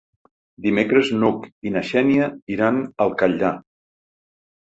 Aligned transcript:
Dimecres 0.65 1.11
n'Hug 1.17 1.45
i 1.69 1.73
na 1.75 1.83
Xènia 1.89 2.29
iran 2.55 2.79
al 3.07 3.13
Catllar. 3.21 3.53